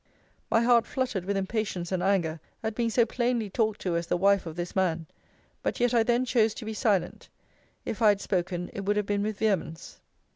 [0.49, 4.17] My heart fluttered with impatience and anger at being so plainly talked to as the
[4.17, 5.05] wife of this man;
[5.61, 7.29] but yet I then chose to be silent.
[7.85, 9.99] If I had spoken, it would have been with vehemence.